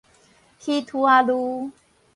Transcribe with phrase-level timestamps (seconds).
[0.03, 0.03] 齒
[0.83, 1.71] 托仔攄